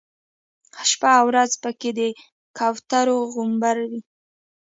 [0.89, 2.01] شپه او ورځ په کې د
[2.57, 4.01] کوترو غومبر وي.